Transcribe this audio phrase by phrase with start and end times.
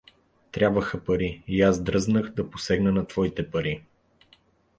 [0.51, 1.43] Трябваха пари…
[1.47, 3.83] и аз дръзнах да посегна на твоите пари.